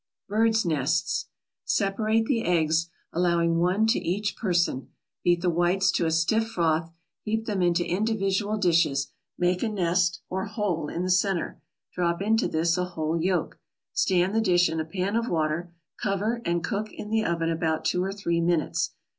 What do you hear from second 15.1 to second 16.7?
of water, cover, and